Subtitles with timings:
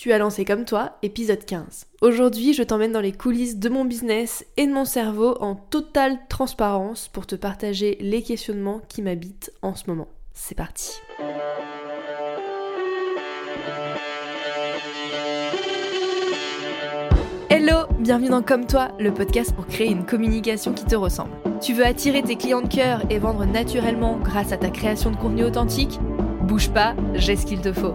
[0.00, 1.84] Tu as lancé comme toi, épisode 15.
[2.00, 6.18] Aujourd'hui, je t'emmène dans les coulisses de mon business et de mon cerveau en totale
[6.30, 10.08] transparence pour te partager les questionnements qui m'habitent en ce moment.
[10.32, 10.94] C'est parti.
[17.50, 21.32] Hello, bienvenue dans Comme toi, le podcast pour créer une communication qui te ressemble.
[21.60, 25.16] Tu veux attirer tes clients de cœur et vendre naturellement grâce à ta création de
[25.16, 26.00] contenu authentique?
[26.44, 27.94] Bouge pas, j'ai ce qu'il te faut.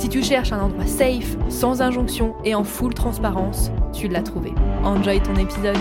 [0.00, 4.48] Si tu cherches un endroit safe, sans injonction et en full transparence, tu l'as trouvé.
[4.82, 5.76] Enjoy ton épisode.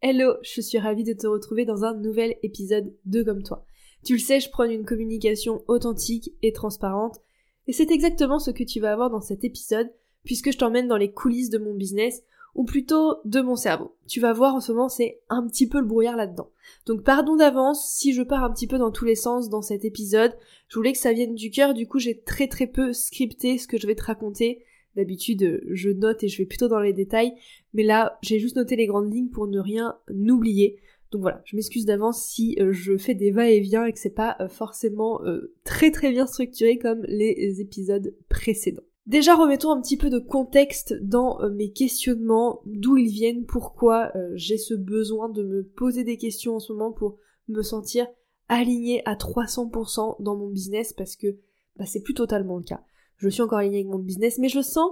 [0.00, 3.66] Hello, je suis ravie de te retrouver dans un nouvel épisode de Comme toi.
[4.02, 7.18] Tu le sais, je prône une communication authentique et transparente,
[7.66, 9.92] et c'est exactement ce que tu vas avoir dans cet épisode,
[10.24, 12.22] puisque je t'emmène dans les coulisses de mon business
[12.54, 13.94] ou plutôt de mon cerveau.
[14.06, 16.50] Tu vas voir en ce moment c'est un petit peu le brouillard là-dedans.
[16.86, 19.84] Donc pardon d'avance si je pars un petit peu dans tous les sens dans cet
[19.84, 20.36] épisode.
[20.68, 23.68] Je voulais que ça vienne du cœur, du coup j'ai très très peu scripté ce
[23.68, 24.64] que je vais te raconter.
[24.96, 27.32] D'habitude je note et je vais plutôt dans les détails,
[27.74, 30.80] mais là j'ai juste noté les grandes lignes pour ne rien oublier.
[31.10, 34.36] Donc voilà, je m'excuse d'avance si euh, je fais des va-et-vient et que c'est pas
[34.40, 38.84] euh, forcément euh, très très bien structuré comme les épisodes précédents.
[39.06, 44.12] Déjà, remettons un petit peu de contexte dans euh, mes questionnements, d'où ils viennent, pourquoi
[44.14, 47.16] euh, j'ai ce besoin de me poser des questions en ce moment pour
[47.48, 48.06] me sentir
[48.48, 51.38] alignée à 300% dans mon business parce que
[51.76, 52.82] bah, c'est plus totalement le cas.
[53.16, 54.90] Je suis encore alignée avec mon business, mais je sens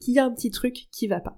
[0.00, 1.36] qu'il y a un petit truc qui va pas.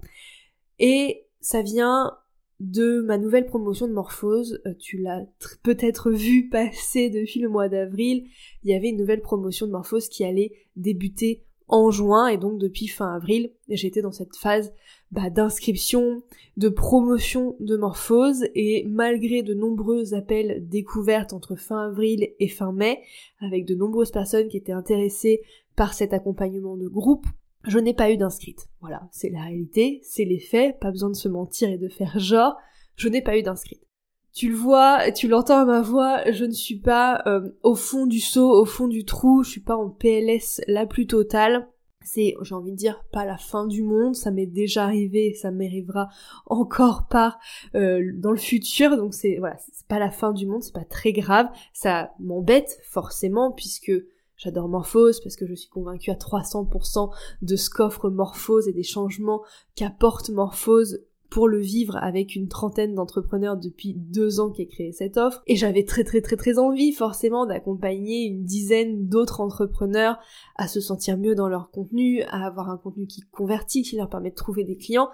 [0.78, 2.16] Et ça vient
[2.60, 4.60] de ma nouvelle promotion de Morphose.
[4.66, 5.24] Euh, tu l'as
[5.62, 8.28] peut-être vu passer depuis le mois d'avril.
[8.62, 12.58] Il y avait une nouvelle promotion de Morphose qui allait débuter en juin et donc
[12.58, 14.72] depuis fin avril, j'étais dans cette phase
[15.10, 16.22] bah, d'inscription,
[16.56, 22.72] de promotion de morphose et malgré de nombreux appels découvertes entre fin avril et fin
[22.72, 23.02] mai,
[23.40, 25.42] avec de nombreuses personnes qui étaient intéressées
[25.76, 27.26] par cet accompagnement de groupe,
[27.66, 28.68] je n'ai pas eu d'inscrite.
[28.80, 32.18] Voilà, c'est la réalité, c'est les faits, pas besoin de se mentir et de faire
[32.18, 32.56] genre,
[32.96, 33.83] je n'ai pas eu d'inscrite.
[34.34, 38.04] Tu le vois, tu l'entends à ma voix, je ne suis pas euh, au fond
[38.04, 41.68] du seau, au fond du trou, je suis pas en PLS la plus totale.
[42.02, 45.52] C'est, j'ai envie de dire, pas la fin du monde, ça m'est déjà arrivé, ça
[45.52, 46.08] m'arrivera
[46.46, 47.38] encore pas
[47.76, 50.84] euh, dans le futur, donc c'est voilà, c'est pas la fin du monde, c'est pas
[50.84, 53.92] très grave, ça m'embête forcément puisque
[54.36, 58.82] J'adore Morphose parce que je suis convaincue à 300% de ce qu'offre Morphose et des
[58.82, 59.42] changements
[59.76, 64.92] qu'apporte Morphose pour le vivre avec une trentaine d'entrepreneurs depuis deux ans qui a créé
[64.92, 65.42] cette offre.
[65.48, 70.20] Et j'avais très très très très envie forcément d'accompagner une dizaine d'autres entrepreneurs
[70.54, 74.08] à se sentir mieux dans leur contenu, à avoir un contenu qui convertit, qui leur
[74.08, 75.08] permet de trouver des clients.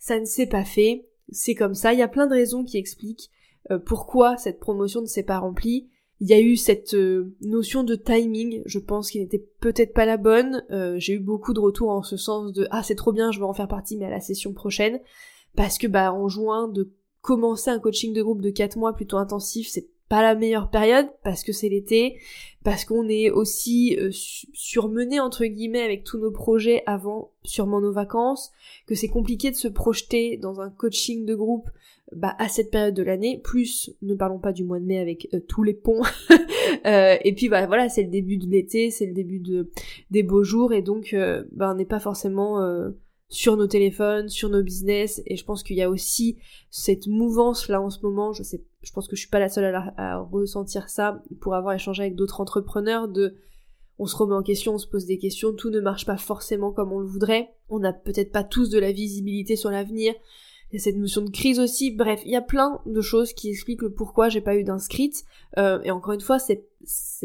[0.00, 2.76] Ça ne s'est pas fait, c'est comme ça, il y a plein de raisons qui
[2.76, 3.30] expliquent
[3.70, 5.88] euh, pourquoi cette promotion ne s'est pas remplie.
[6.18, 10.04] Il y a eu cette euh, notion de timing, je pense, qui n'était peut-être pas
[10.04, 10.64] la bonne.
[10.72, 13.38] Euh, j'ai eu beaucoup de retours en ce sens de ah c'est trop bien, je
[13.38, 14.98] veux en faire partie, mais à la session prochaine
[15.56, 16.90] parce que bah en juin de
[17.20, 21.08] commencer un coaching de groupe de 4 mois plutôt intensif, c'est pas la meilleure période
[21.22, 22.18] parce que c'est l'été,
[22.64, 27.92] parce qu'on est aussi euh, surmené entre guillemets avec tous nos projets avant sûrement nos
[27.92, 28.50] vacances,
[28.86, 31.70] que c'est compliqué de se projeter dans un coaching de groupe
[32.12, 35.28] bah, à cette période de l'année, plus ne parlons pas du mois de mai avec
[35.32, 36.02] euh, tous les ponts,
[36.86, 39.70] euh, et puis bah voilà c'est le début de l'été, c'est le début de
[40.10, 41.14] des beaux jours et donc
[41.52, 42.58] bah, on n'est pas forcément
[43.30, 46.36] sur nos téléphones, sur nos business, et je pense qu'il y a aussi
[46.68, 49.48] cette mouvance là en ce moment, je sais, je pense que je suis pas la
[49.48, 53.36] seule à, ressentir ça, pour avoir échangé avec d'autres entrepreneurs, de
[53.98, 56.72] on se remet en question, on se pose des questions, tout ne marche pas forcément
[56.72, 60.12] comme on le voudrait, on n'a peut-être pas tous de la visibilité sur l'avenir,
[60.70, 63.32] il y a cette notion de crise aussi, bref, il y a plein de choses
[63.32, 65.24] qui expliquent le pourquoi j'ai pas eu d'inscrite,
[65.58, 66.64] euh, et encore une fois, c'est,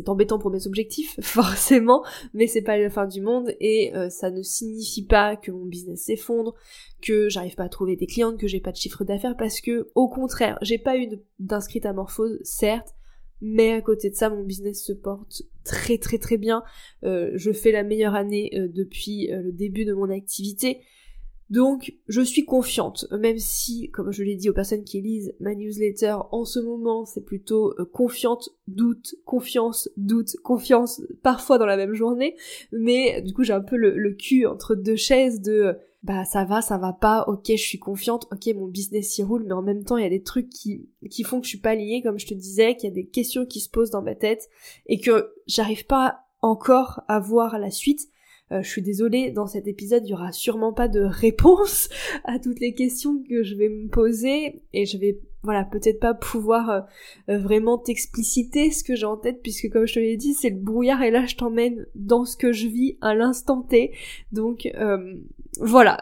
[0.07, 2.03] embêtant pour mes objectifs, forcément,
[2.33, 5.65] mais c'est pas la fin du monde, et euh, ça ne signifie pas que mon
[5.65, 6.55] business s'effondre,
[7.03, 9.91] que j'arrive pas à trouver des clientes, que j'ai pas de chiffre d'affaires, parce que,
[9.93, 11.07] au contraire, j'ai pas eu
[11.37, 11.93] d'inscrite à
[12.41, 12.95] certes,
[13.41, 16.63] mais à côté de ça, mon business se porte très très très bien.
[17.03, 20.79] Euh, je fais la meilleure année depuis le début de mon activité
[21.51, 25.53] Donc, je suis confiante, même si, comme je l'ai dit aux personnes qui lisent ma
[25.53, 31.77] newsletter, en ce moment, c'est plutôt euh, confiante, doute, confiance, doute, confiance, parfois dans la
[31.77, 32.35] même journée,
[32.71, 36.61] mais du coup, j'ai un peu le, cul entre deux chaises de bah ça va,
[36.61, 39.83] ça va pas, ok je suis confiante, ok mon business y roule, mais en même
[39.83, 42.19] temps il y a des trucs qui, qui font que je suis pas liée, comme
[42.19, 44.47] je te disais, qu'il y a des questions qui se posent dans ma tête,
[44.85, 48.07] et que j'arrive pas encore à voir la suite.
[48.51, 51.89] Euh, je suis désolée, dans cet épisode, il y aura sûrement pas de réponse
[52.23, 56.15] à toutes les questions que je vais me poser, et je vais voilà, peut-être pas
[56.15, 56.81] pouvoir euh,
[57.29, 60.49] euh, vraiment t'expliciter ce que j'ai en tête, puisque comme je te l'ai dit, c'est
[60.49, 63.93] le brouillard et là je t'emmène dans ce que je vis à l'instant T.
[64.31, 64.67] Donc
[65.59, 66.01] voilà,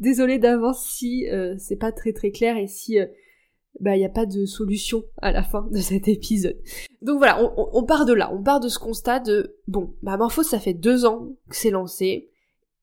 [0.00, 1.26] désolé d'avance si
[1.58, 2.98] c'est pas très très clair et si
[3.80, 6.58] bah il n'y a pas de solution à la fin de cet épisode.
[7.00, 10.46] Donc voilà, on, part de là, on part de ce constat de bon, bah Morphose
[10.46, 12.30] ça fait deux ans que c'est lancé,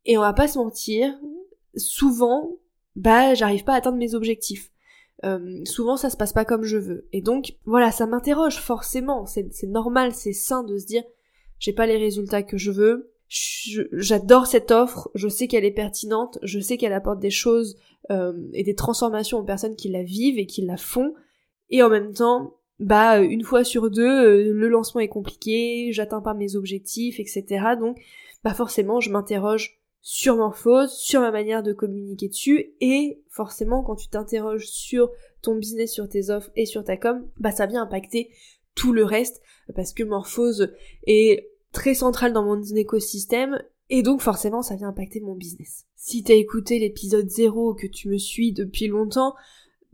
[0.06, 1.14] et on va pas se mentir,
[1.76, 2.58] souvent,
[2.96, 4.72] bah j'arrive pas à atteindre mes objectifs.
[5.26, 7.08] Euh, souvent ça se passe pas comme je veux.
[7.12, 11.04] Et donc voilà, ça m'interroge forcément, c'est normal, c'est sain de se dire
[11.60, 16.40] j'ai pas les résultats que je veux, j'adore cette offre, je sais qu'elle est pertinente,
[16.42, 17.78] je sais qu'elle apporte des choses
[18.12, 21.14] euh, et des transformations aux personnes qui la vivent et qui la font,
[21.70, 26.22] et en même temps, bah une fois sur deux, euh, le lancement est compliqué, j'atteins
[26.22, 27.46] pas mes objectifs, etc.
[27.80, 27.98] Donc
[28.44, 33.96] bah forcément je m'interroge sur Morphose, sur ma manière de communiquer dessus, et forcément quand
[33.96, 35.12] tu t'interroges sur
[35.42, 38.30] ton business, sur tes offres et sur ta com, bah ça vient impacter
[38.76, 39.42] tout le reste,
[39.76, 40.74] parce que Morphose
[41.06, 45.86] est très central dans mon écosystème, et donc forcément ça vient impacter mon business.
[45.96, 49.36] Si t'as écouté l'épisode 0, que tu me suis depuis longtemps,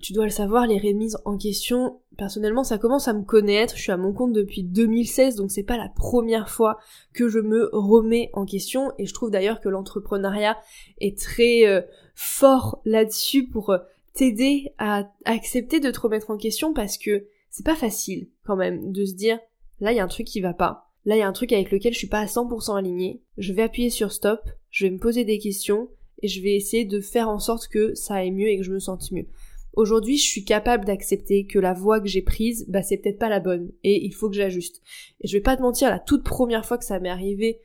[0.01, 3.75] tu dois le savoir, les remises en question, personnellement, ça commence à me connaître.
[3.75, 6.77] Je suis à mon compte depuis 2016, donc c'est pas la première fois
[7.13, 8.91] que je me remets en question.
[8.97, 10.57] Et je trouve d'ailleurs que l'entrepreneuriat
[10.99, 11.81] est très euh,
[12.13, 13.79] fort là-dessus pour euh,
[14.13, 18.91] t'aider à accepter de te remettre en question parce que c'est pas facile quand même
[18.91, 19.39] de se dire
[19.79, 20.84] là il y a un truc qui va pas.
[21.05, 23.21] Là il y a un truc avec lequel je suis pas à 100% aligné.
[23.37, 25.89] Je vais appuyer sur stop, je vais me poser des questions
[26.21, 28.71] et je vais essayer de faire en sorte que ça aille mieux et que je
[28.71, 29.27] me sente mieux.
[29.73, 33.29] Aujourd'hui, je suis capable d'accepter que la voie que j'ai prise, bah c'est peut-être pas
[33.29, 34.81] la bonne et il faut que j'ajuste.
[35.21, 37.59] Et je vais pas te mentir, la toute première fois que ça m'est arrivé,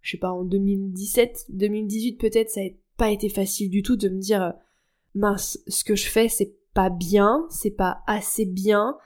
[0.00, 4.08] je sais pas en 2017, 2018 peut-être, ça n'a pas été facile du tout de
[4.08, 4.52] me dire euh,
[5.14, 8.96] mince, ce que je fais c'est pas bien, c'est pas assez bien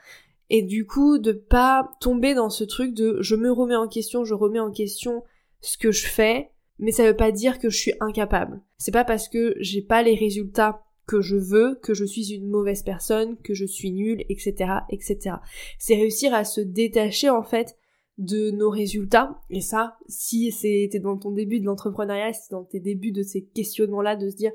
[0.54, 4.24] et du coup de pas tomber dans ce truc de je me remets en question,
[4.24, 5.24] je remets en question
[5.60, 8.60] ce que je fais, mais ça veut pas dire que je suis incapable.
[8.78, 12.46] C'est pas parce que j'ai pas les résultats que je veux, que je suis une
[12.46, 15.38] mauvaise personne, que je suis nulle, etc., etc.
[15.80, 17.76] C'est réussir à se détacher, en fait,
[18.18, 19.40] de nos résultats.
[19.50, 23.24] Et ça, si c'était dans ton début de l'entrepreneuriat, si c'est dans tes débuts de
[23.24, 24.52] ces questionnements-là, de se dire,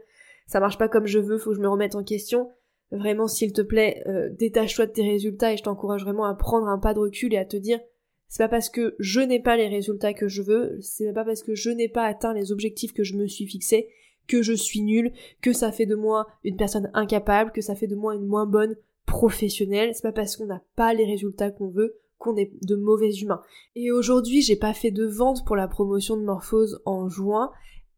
[0.47, 2.51] ça marche pas comme je veux, faut que je me remette en question.
[2.91, 6.67] Vraiment, s'il te plaît, euh, détache-toi de tes résultats et je t'encourage vraiment à prendre
[6.67, 7.79] un pas de recul et à te dire,
[8.27, 11.43] c'est pas parce que je n'ai pas les résultats que je veux, c'est pas parce
[11.43, 13.89] que je n'ai pas atteint les objectifs que je me suis fixé
[14.29, 17.87] que je suis nulle, que ça fait de moi une personne incapable, que ça fait
[17.87, 19.93] de moi une moins bonne professionnelle.
[19.93, 23.41] C'est pas parce qu'on n'a pas les résultats qu'on veut qu'on est de mauvais humains.
[23.75, 27.51] Et aujourd'hui, j'ai pas fait de vente pour la promotion de Morphose en juin.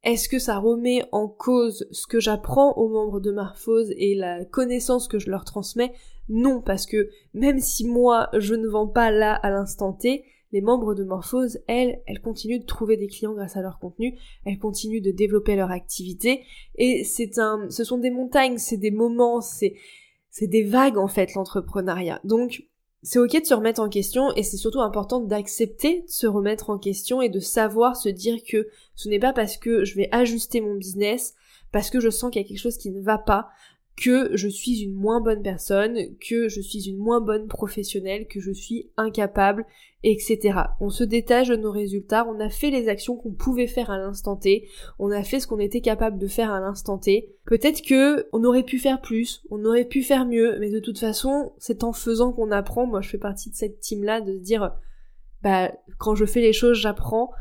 [0.04, 4.44] Est-ce que ça remet en cause ce que j'apprends aux membres de Morphose et la
[4.46, 5.94] connaissance que je leur transmets?
[6.28, 10.62] Non, parce que même si moi je ne vends pas là à l'instant T, les
[10.62, 14.58] membres de Morphose, elles, elles continuent de trouver des clients grâce à leur contenu, elles
[14.58, 16.44] continuent de développer leur activité,
[16.76, 19.76] et c'est un, ce sont des montagnes, c'est des moments, c'est,
[20.30, 22.20] c'est des vagues en fait l'entrepreneuriat.
[22.24, 22.64] Donc,
[23.04, 26.70] c'est ok de se remettre en question et c'est surtout important d'accepter de se remettre
[26.70, 30.10] en question et de savoir se dire que ce n'est pas parce que je vais
[30.12, 31.34] ajuster mon business,
[31.72, 33.50] parce que je sens qu'il y a quelque chose qui ne va pas,
[33.98, 38.40] que je suis une moins bonne personne, que je suis une moins bonne professionnelle, que
[38.40, 39.66] je suis incapable,
[40.04, 40.60] etc.
[40.80, 43.98] On se détache de nos résultats, on a fait les actions qu'on pouvait faire à
[43.98, 44.68] l'instant T,
[44.98, 47.36] on a fait ce qu'on était capable de faire à l'instant T.
[47.46, 51.00] Peut-être que on aurait pu faire plus, on aurait pu faire mieux, mais de toute
[51.00, 52.88] façon, c'est en faisant qu'on apprend.
[52.88, 54.72] Moi, je fais partie de cette team-là de se dire,
[55.44, 57.32] bah, quand je fais les choses, j'apprends,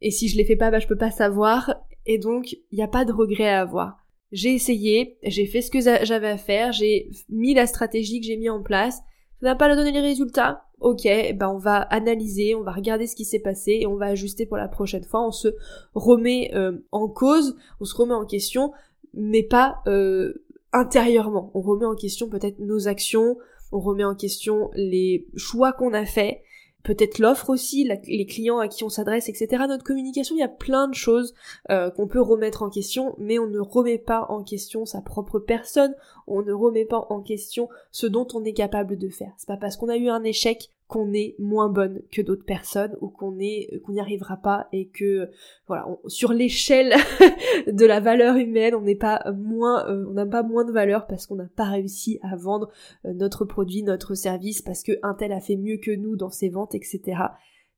[0.00, 1.74] et si je les fais pas, bah, je peux pas savoir,
[2.06, 4.06] et donc, il n'y a pas de regret à avoir.
[4.30, 8.36] J'ai essayé, j'ai fait ce que j'avais à faire, j'ai mis la stratégie que j'ai
[8.36, 8.96] mis en place.
[9.40, 10.64] Ça n'a pas donné les résultats.
[10.80, 14.06] Ok, ben on va analyser, on va regarder ce qui s'est passé et on va
[14.06, 15.26] ajuster pour la prochaine fois.
[15.26, 15.48] On se
[15.94, 18.72] remet euh, en cause, on se remet en question,
[19.14, 21.50] mais pas euh, intérieurement.
[21.54, 23.38] On remet en question peut-être nos actions,
[23.72, 26.42] on remet en question les choix qu'on a faits
[26.88, 29.64] peut-être l'offre aussi, les clients à qui on s'adresse, etc.
[29.68, 31.34] Notre communication, il y a plein de choses
[31.70, 35.38] euh, qu'on peut remettre en question, mais on ne remet pas en question sa propre
[35.38, 35.94] personne,
[36.26, 39.32] on ne remet pas en question ce dont on est capable de faire.
[39.36, 42.96] C'est pas parce qu'on a eu un échec qu'on est moins bonne que d'autres personnes
[43.02, 45.30] ou qu'on est qu'on n'y arrivera pas et que
[45.66, 46.94] voilà sur l'échelle
[47.66, 51.06] de la valeur humaine on n'est pas moins euh, on n'a pas moins de valeur
[51.06, 52.70] parce qu'on n'a pas réussi à vendre
[53.04, 56.30] euh, notre produit notre service parce que un tel a fait mieux que nous dans
[56.30, 57.18] ses ventes etc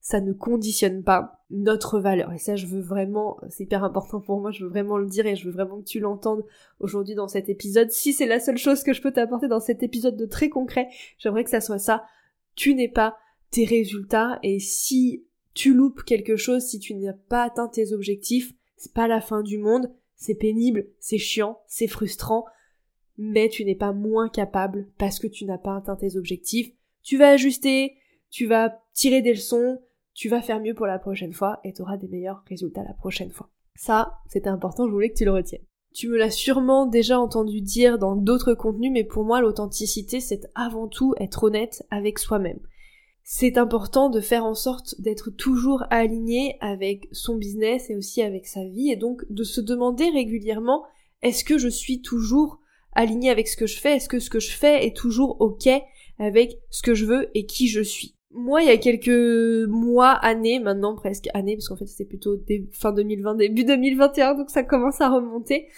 [0.03, 2.33] ça ne conditionne pas notre valeur.
[2.33, 5.27] Et ça je veux vraiment c'est hyper important pour moi je veux vraiment le dire
[5.27, 6.43] et je veux vraiment que tu l'entendes
[6.79, 7.91] aujourd'hui dans cet épisode.
[7.91, 10.89] Si c'est la seule chose que je peux t'apporter dans cet épisode de très concret
[11.19, 12.05] j'aimerais que ça soit ça
[12.55, 13.17] tu n'es pas
[13.51, 18.53] tes résultats et si tu loupes quelque chose, si tu n'as pas atteint tes objectifs,
[18.77, 22.45] c'est pas la fin du monde, c'est pénible, c'est chiant, c'est frustrant,
[23.19, 26.73] mais tu n'es pas moins capable parce que tu n'as pas atteint tes objectifs.
[27.03, 27.97] Tu vas ajuster,
[28.31, 29.81] tu vas tirer des leçons,
[30.15, 32.95] tu vas faire mieux pour la prochaine fois et tu auras des meilleurs résultats la
[32.95, 33.51] prochaine fois.
[33.75, 35.65] Ça, c'était important, je voulais que tu le retiennes.
[35.93, 40.49] Tu me l'as sûrement déjà entendu dire dans d'autres contenus, mais pour moi l'authenticité c'est
[40.55, 42.61] avant tout être honnête avec soi-même.
[43.25, 48.47] C'est important de faire en sorte d'être toujours aligné avec son business et aussi avec
[48.47, 50.85] sa vie et donc de se demander régulièrement
[51.23, 52.61] est-ce que je suis toujours
[52.93, 53.97] aligné avec ce que je fais?
[53.97, 55.69] Est-ce que ce que je fais est toujours ok
[56.19, 58.17] avec ce que je veux et qui je suis?
[58.33, 62.37] Moi, il y a quelques mois, années, maintenant presque années, parce qu'en fait c'était plutôt
[62.71, 65.69] fin 2020, début 2021, donc ça commence à remonter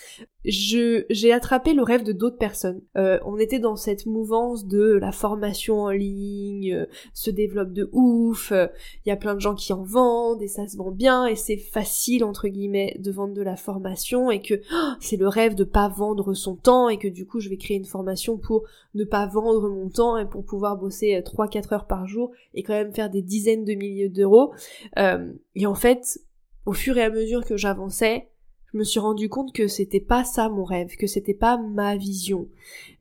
[0.44, 2.80] je j'ai attrapé le rêve de d'autres personnes.
[2.96, 7.88] Euh, on était dans cette mouvance de la formation en ligne, euh, se développe de
[7.92, 8.66] ouf, il euh,
[9.06, 11.56] y a plein de gens qui en vendent et ça se vend bien et c'est
[11.56, 15.64] facile entre guillemets de vendre de la formation et que oh, c'est le rêve de
[15.64, 19.04] pas vendre son temps et que du coup je vais créer une formation pour ne
[19.04, 22.92] pas vendre mon temps et pour pouvoir bosser 3-4 heures par jour et quand même
[22.92, 24.52] faire des dizaines de milliers d'euros.
[24.96, 26.18] et en fait,
[26.66, 28.28] au fur et à mesure que j'avançais,
[28.72, 31.96] je me suis rendu compte que c'était pas ça mon rêve, que c'était pas ma
[31.96, 32.48] vision,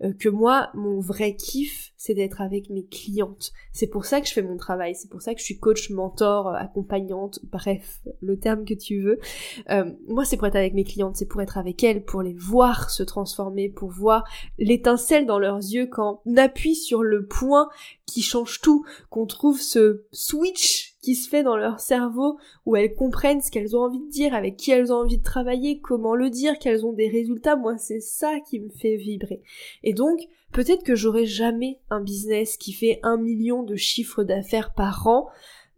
[0.04, 3.52] euh, que moi mon vrai kiff c'est d'être avec mes clientes.
[3.72, 5.92] C'est pour ça que je fais mon travail, c'est pour ça que je suis coach,
[5.92, 9.20] mentor, euh, accompagnante, bref, le terme que tu veux.
[9.70, 12.34] Euh, moi c'est pour être avec mes clientes, c'est pour être avec elles, pour les
[12.34, 14.24] voir se transformer, pour voir
[14.58, 17.70] l'étincelle dans leurs yeux quand on appuie sur le point
[18.06, 22.94] qui change tout, qu'on trouve ce switch qui se fait dans leur cerveau où elles
[22.94, 26.16] comprennent ce qu'elles ont envie de dire, avec qui elles ont envie de travailler, comment
[26.16, 27.56] le dire, qu'elles ont des résultats.
[27.56, 29.42] Moi, c'est ça qui me fait vibrer.
[29.84, 30.20] Et donc,
[30.52, 35.28] peut-être que j'aurai jamais un business qui fait un million de chiffres d'affaires par an.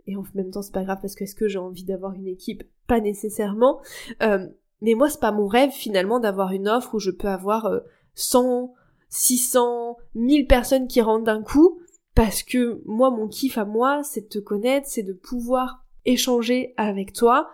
[0.07, 2.27] Et en même temps, c'est pas grave parce que est-ce que j'ai envie d'avoir une
[2.27, 2.63] équipe?
[2.87, 3.79] Pas nécessairement.
[4.21, 4.47] Euh,
[4.81, 7.71] mais moi, c'est pas mon rêve finalement d'avoir une offre où je peux avoir
[8.15, 8.73] 100,
[9.07, 11.79] 600, 1000 personnes qui rentrent d'un coup
[12.15, 16.73] parce que moi, mon kiff à moi, c'est de te connaître, c'est de pouvoir échanger
[16.77, 17.49] avec toi.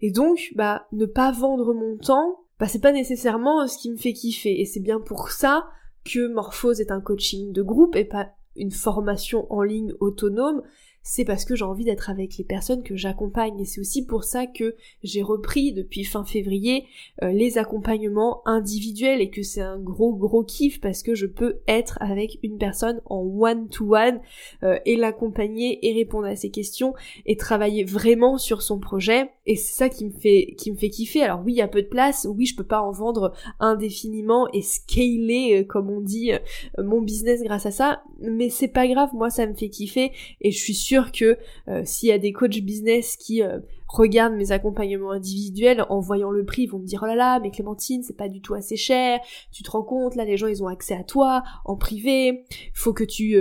[0.00, 3.96] Et donc, bah, ne pas vendre mon temps, bah, c'est pas nécessairement ce qui me
[3.96, 4.60] fait kiffer.
[4.60, 5.68] Et c'est bien pour ça
[6.04, 10.62] que Morphose est un coaching de groupe et pas une formation en ligne autonome
[11.02, 13.58] c'est parce que j'ai envie d'être avec les personnes que j'accompagne.
[13.60, 16.84] Et c'est aussi pour ça que j'ai repris depuis fin février
[17.22, 21.60] euh, les accompagnements individuels et que c'est un gros gros kiff parce que je peux
[21.68, 24.20] être avec une personne en one to one
[24.84, 26.94] et l'accompagner et répondre à ses questions
[27.26, 29.30] et travailler vraiment sur son projet.
[29.46, 31.22] Et c'est ça qui me fait qui me fait kiffer.
[31.22, 32.26] Alors oui il y a peu de place.
[32.30, 36.38] Oui je peux pas en vendre indéfiniment et scaler euh, comme on dit euh,
[36.82, 38.02] mon business grâce à ça.
[38.20, 39.10] Mais c'est pas grave.
[39.14, 40.74] Moi ça me fait kiffer et je suis
[41.12, 46.00] que euh, s'il y a des coachs business qui euh, regardent mes accompagnements individuels en
[46.00, 48.40] voyant le prix, ils vont me dire oh là là, mais Clémentine, c'est pas du
[48.40, 49.20] tout assez cher,
[49.50, 52.44] tu te rends compte, là les gens ils ont accès à toi en privé,
[52.74, 53.36] faut que tu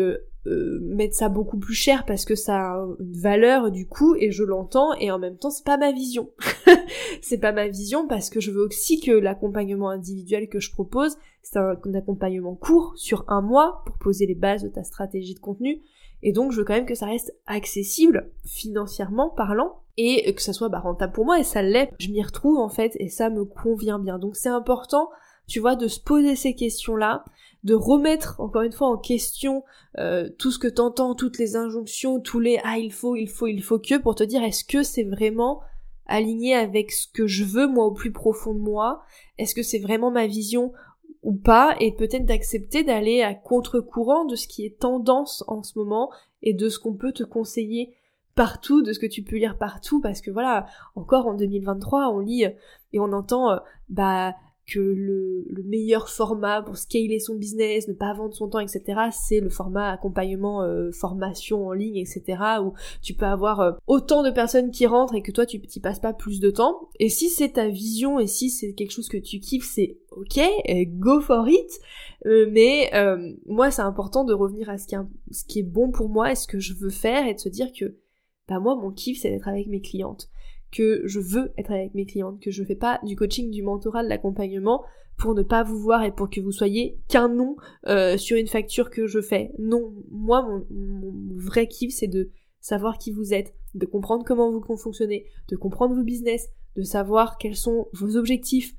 [0.48, 4.32] euh, mettes ça beaucoup plus cher parce que ça a une valeur du coup et
[4.32, 6.32] je l'entends et en même temps c'est pas ma vision.
[7.22, 11.18] c'est pas ma vision parce que je veux aussi que l'accompagnement individuel que je propose,
[11.44, 15.40] c'est un accompagnement court sur un mois pour poser les bases de ta stratégie de
[15.40, 15.82] contenu
[16.24, 20.54] et donc, je veux quand même que ça reste accessible, financièrement parlant, et que ça
[20.54, 21.92] soit bah, rentable pour moi, et ça l'est.
[22.00, 24.20] Je m'y retrouve, en fait, et ça me convient bien.
[24.20, 25.10] Donc, c'est important,
[25.48, 27.26] tu vois, de se poser ces questions-là,
[27.64, 29.64] de remettre, encore une fois, en question
[29.98, 33.48] euh, tout ce que t'entends, toutes les injonctions, tous les «ah, il faut, il faut,
[33.48, 35.62] il faut que», pour te dire, est-ce que c'est vraiment
[36.08, 39.02] aligné avec ce que je veux, moi, au plus profond de moi?
[39.38, 40.72] Est-ce que c'est vraiment ma vision
[41.24, 45.78] ou pas, et peut-être d'accepter d'aller à contre-courant de ce qui est tendance en ce
[45.78, 46.12] moment
[46.42, 47.94] et de ce qu'on peut te conseiller
[48.36, 52.20] partout, de ce que tu peux lire partout, parce que voilà, encore en 2023, on
[52.20, 52.46] lit
[52.94, 53.58] et on entend, euh,
[53.90, 54.34] bah,
[54.68, 58.84] que le, le, meilleur format pour scaler son business, ne pas vendre son temps, etc.,
[59.12, 64.24] c'est le format accompagnement, euh, formation en ligne, etc., où tu peux avoir euh, autant
[64.24, 66.90] de personnes qui rentrent et que toi tu t'y passes pas plus de temps.
[67.00, 70.40] Et si c'est ta vision et si c'est quelque chose que tu kiffes, c'est ok,
[70.88, 71.80] go for it.
[72.26, 72.92] Euh, mais
[73.46, 75.00] moi, c'est important de revenir à ce qui, est,
[75.32, 77.50] ce qui est bon pour moi et ce que je veux faire et de se
[77.50, 77.98] dire que
[78.48, 80.31] bah moi, mon kiff, c'est d'être avec mes clientes
[80.72, 84.04] que je veux être avec mes clientes, que je fais pas du coaching, du mentorat,
[84.04, 84.84] de l'accompagnement
[85.18, 87.56] pour ne pas vous voir et pour que vous soyez qu'un nom
[87.88, 89.52] euh, sur une facture que je fais.
[89.60, 94.78] Non, moi mon vrai kiff c'est de savoir qui vous êtes, de comprendre comment vous
[94.78, 98.76] fonctionnez, de comprendre vos business, de savoir quels sont vos objectifs,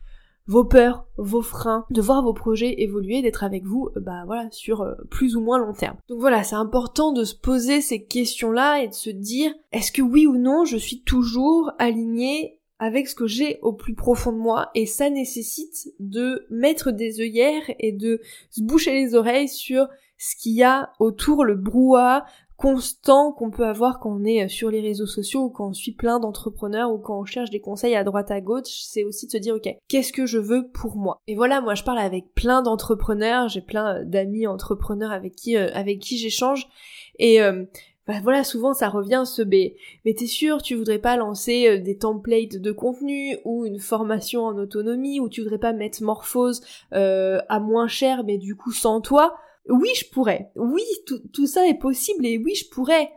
[0.52, 4.50] vos peurs, vos freins, de voir vos projets évoluer, d'être avec vous, euh, bah voilà,
[4.50, 5.96] sur euh, plus ou moins long terme.
[6.10, 10.02] Donc voilà, c'est important de se poser ces questions-là et de se dire, est-ce que
[10.02, 14.36] oui ou non, je suis toujours alignée avec ce que j'ai au plus profond de
[14.36, 19.88] moi et ça nécessite de mettre des œillères et de se boucher les oreilles sur
[20.18, 22.26] ce qu'il y a autour, le brouhaha,
[22.62, 25.72] constant qu'on peut avoir quand on est euh, sur les réseaux sociaux ou quand on
[25.72, 29.26] suit plein d'entrepreneurs ou quand on cherche des conseils à droite à gauche, c'est aussi
[29.26, 31.20] de se dire ok, qu'est-ce que je veux pour moi?
[31.26, 35.56] Et voilà, moi je parle avec plein d'entrepreneurs, j'ai plein euh, d'amis entrepreneurs avec qui
[35.56, 36.68] euh, avec qui j'échange
[37.18, 37.40] et
[38.08, 39.74] bah voilà, souvent ça revient ce B.
[40.04, 44.56] Mais t'es sûr, tu voudrais pas lancer des templates de contenu ou une formation en
[44.56, 49.36] autonomie ou tu voudrais pas mettre Morphose à moins cher mais du coup sans toi?
[49.68, 50.50] Oui, je pourrais.
[50.56, 50.82] Oui,
[51.32, 53.10] tout, ça est possible et oui, je pourrais.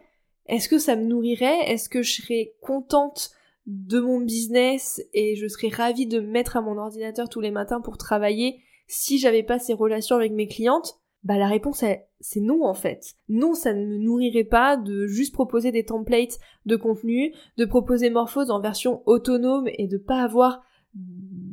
[0.47, 1.71] Est-ce que ça me nourrirait?
[1.71, 3.31] Est-ce que je serais contente
[3.65, 7.49] de mon business et je serais ravie de me mettre à mon ordinateur tous les
[7.51, 10.99] matins pour travailler si j'avais pas ces relations avec mes clientes?
[11.23, 13.15] Bah la réponse est c'est non en fait.
[13.29, 18.11] Non, ça ne me nourrirait pas de juste proposer des templates de contenu, de proposer
[18.11, 20.63] Morphose en version autonome et de pas avoir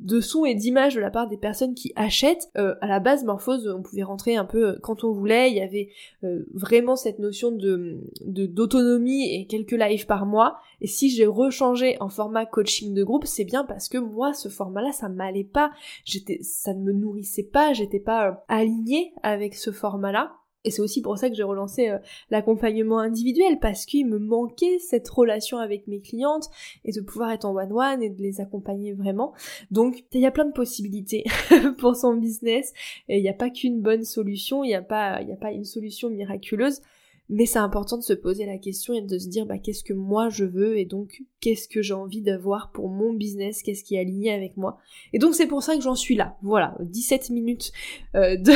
[0.03, 2.51] de sons et d'images de la part des personnes qui achètent.
[2.59, 5.51] Euh, à la base, Morphose, on pouvait rentrer un peu euh, quand on voulait.
[5.51, 5.91] Il y avait
[6.25, 10.59] euh, vraiment cette notion de d'autonomie et quelques lives par mois.
[10.81, 14.49] Et si j'ai rechangé en format coaching de groupe, c'est bien parce que moi, ce
[14.49, 15.71] format-là, ça m'allait pas.
[16.05, 17.73] J'étais, ça ne me nourrissait pas.
[17.73, 20.33] J'étais pas alignée avec ce format-là.
[20.65, 21.99] Et c'est aussi pour ça que j'ai relancé euh,
[22.31, 26.49] l'accompagnement individuel, parce qu'il me manquait cette relation avec mes clientes
[26.85, 29.33] et de pouvoir être en one-one et de les accompagner vraiment.
[29.71, 31.25] Donc il y a plein de possibilités
[31.79, 32.73] pour son business,
[33.09, 35.53] et il n'y a pas qu'une bonne solution, il n'y a, pas, il a pas
[35.53, 36.81] une solution miraculeuse
[37.29, 39.93] mais c'est important de se poser la question et de se dire bah qu'est-ce que
[39.93, 43.95] moi je veux et donc qu'est-ce que j'ai envie d'avoir pour mon business, qu'est-ce qui
[43.95, 44.79] est aligné avec moi?
[45.13, 46.37] Et donc c'est pour ça que j'en suis là.
[46.43, 47.73] Voilà, 17 minutes
[48.15, 48.53] euh, de,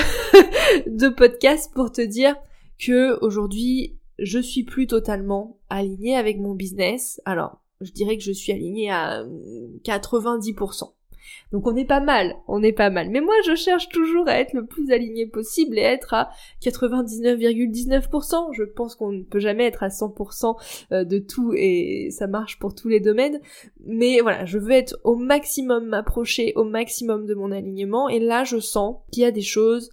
[0.91, 2.37] de podcast pour te dire
[2.79, 7.21] que aujourd'hui je suis plus totalement alignée avec mon business.
[7.25, 9.25] Alors, je dirais que je suis alignée à
[9.85, 10.96] 90%.
[11.53, 13.11] Donc on est pas mal, on est pas mal.
[13.11, 16.31] Mais moi je cherche toujours à être le plus aligné possible et être à
[16.62, 18.53] 99,19%.
[18.53, 20.57] Je pense qu'on ne peut jamais être à 100%
[20.93, 23.41] euh, de tout et ça marche pour tous les domaines.
[23.85, 28.45] Mais voilà, je veux être au maximum m'approcher au maximum de mon alignement et là
[28.45, 29.91] je sens qu'il y a des choses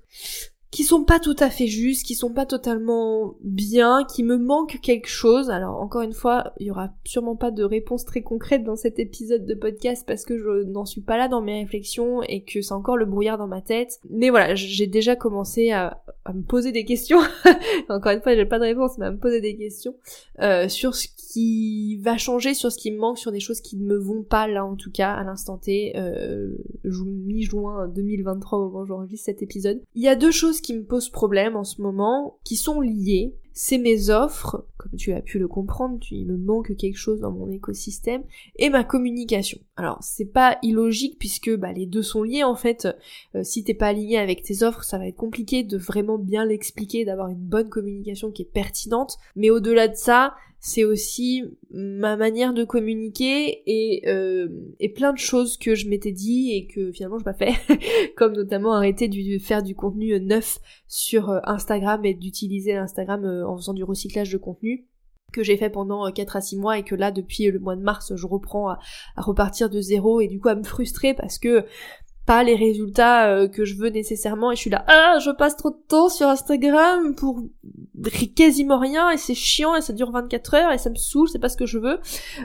[0.74, 4.80] qui sont pas tout à fait justes, qui sont pas totalement bien, qui me manque
[4.82, 5.52] quelque chose.
[5.52, 8.98] Alors encore une fois, il y aura sûrement pas de réponse très concrète dans cet
[8.98, 12.64] épisode de podcast parce que je n'en suis pas là dans mes réflexions et que
[12.64, 14.00] c'est encore le brouillard dans ma tête.
[14.10, 16.02] Mais voilà, j'ai déjà commencé à,
[16.34, 17.20] me poser des questions.
[17.90, 19.94] encore une fois, j'ai pas de réponse, mais à me poser des questions
[20.42, 23.78] euh, sur ce qui va changer, sur ce qui me manque, sur des choses qui
[23.78, 28.66] ne me vont pas là en tout cas à l'instant T, euh, mi-juin 2023 au
[28.70, 29.82] moment où j'enregistre cet épisode.
[29.94, 33.36] Il y a deux choses qui me posent problème en ce moment, qui sont liées.
[33.56, 37.32] C'est mes offres, comme tu as pu le comprendre, il me manque quelque chose dans
[37.32, 38.23] mon écosystème,
[38.56, 39.60] et ma communication.
[39.76, 42.88] Alors c'est pas illogique puisque bah, les deux sont liés en fait.
[43.36, 46.45] Euh, si t'es pas aligné avec tes offres, ça va être compliqué de vraiment bien
[46.45, 49.17] l'expliquer, d'avoir une bonne communication qui est pertinente.
[49.36, 50.34] Mais au-delà de ça,
[50.65, 54.47] c'est aussi ma manière de communiquer et, euh,
[54.80, 57.52] et plein de choses que je m'étais dit et que finalement je pas fait,
[58.15, 63.45] comme notamment arrêter de faire du contenu neuf sur euh, Instagram et d'utiliser Instagram euh,
[63.45, 64.88] en faisant du recyclage de contenu
[65.34, 67.82] que j'ai fait pendant 4 à 6 mois et que là depuis le mois de
[67.82, 68.80] mars je reprends à,
[69.17, 71.65] repartir de zéro et du coup à me frustrer parce que
[72.26, 75.58] pas les résultats euh, que je veux nécessairement et je suis là ah je passe
[75.58, 77.44] trop de temps sur Instagram pour
[78.36, 81.40] quasiment rien et c'est chiant et ça dure 24 heures et ça me saoule c'est
[81.40, 82.00] pas ce que je veux.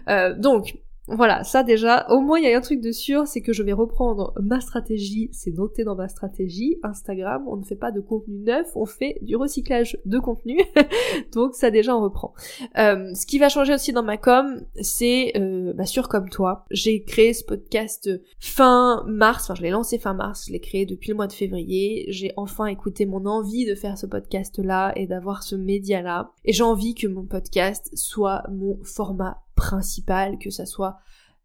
[0.08, 0.78] Euh, donc
[1.10, 3.62] Voilà, ça déjà, au moins il y a un truc de sûr, c'est que je
[3.62, 8.00] vais reprendre ma stratégie, c'est noté dans ma stratégie, Instagram, on ne fait pas de
[8.00, 10.60] contenu neuf, on fait du recyclage de contenu,
[11.32, 12.34] donc ça déjà on reprend.
[12.76, 16.66] Euh, ce qui va changer aussi dans ma com, c'est, euh, bah, sûr comme toi,
[16.70, 20.84] j'ai créé ce podcast fin mars, enfin je l'ai lancé fin mars, je l'ai créé
[20.84, 24.92] depuis le mois de février, j'ai enfin écouté mon envie de faire ce podcast là
[24.94, 30.38] et d'avoir ce média là, et j'ai envie que mon podcast soit mon format principal,
[30.38, 30.98] que ça soit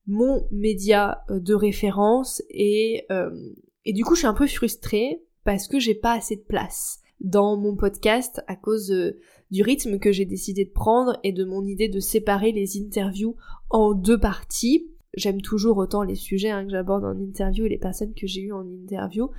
[0.08, 3.32] mon média euh, de référence et, euh,
[3.86, 7.00] et du coup je suis un peu frustrée parce que j'ai pas assez de place
[7.20, 9.20] dans mon podcast à cause euh,
[9.52, 13.36] du rythme que j'ai décidé de prendre et de mon idée de séparer les interviews
[13.70, 14.90] en deux parties.
[15.16, 18.42] J'aime toujours autant les sujets hein, que j'aborde en interview et les personnes que j'ai
[18.42, 19.30] eues en interview,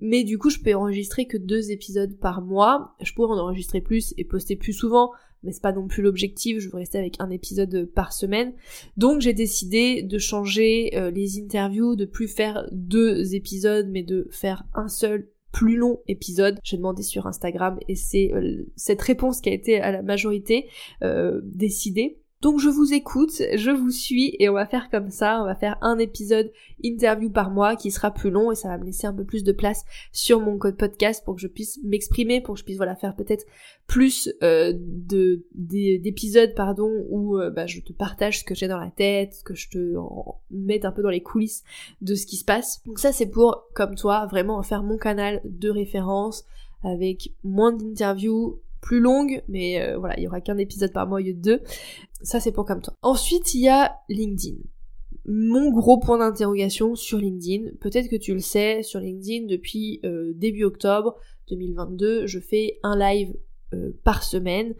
[0.00, 2.94] mais du coup je peux enregistrer que deux épisodes par mois.
[3.02, 5.10] Je pourrais en enregistrer plus et poster plus souvent,
[5.42, 8.52] mais c'est pas non plus l'objectif, je veux rester avec un épisode par semaine.
[8.96, 14.28] Donc j'ai décidé de changer euh, les interviews, de plus faire deux épisodes, mais de
[14.30, 16.58] faire un seul plus long épisode.
[16.62, 20.68] J'ai demandé sur Instagram et c'est euh, cette réponse qui a été à la majorité
[21.02, 22.20] euh, décidée.
[22.42, 25.54] Donc je vous écoute, je vous suis et on va faire comme ça, on va
[25.54, 26.50] faire un épisode
[26.82, 29.44] interview par mois qui sera plus long et ça va me laisser un peu plus
[29.44, 32.78] de place sur mon code podcast pour que je puisse m'exprimer, pour que je puisse
[32.78, 33.44] voilà faire peut-être
[33.86, 38.80] plus euh, de d'épisodes pardon où euh, bah, je te partage ce que j'ai dans
[38.80, 39.94] la tête, que je te
[40.50, 41.62] mette un peu dans les coulisses
[42.00, 42.80] de ce qui se passe.
[42.86, 46.46] Donc ça c'est pour comme toi vraiment faire mon canal de référence
[46.84, 51.20] avec moins d'interviews plus longue, mais euh, voilà, il y aura qu'un épisode par mois
[51.20, 51.60] au lieu de deux.
[52.22, 52.94] Ça, c'est pour comme toi.
[53.02, 54.56] Ensuite, il y a LinkedIn.
[55.26, 60.32] Mon gros point d'interrogation sur LinkedIn, peut-être que tu le sais, sur LinkedIn, depuis euh,
[60.34, 61.16] début octobre
[61.48, 63.34] 2022, je fais un live
[63.74, 64.74] euh, par semaine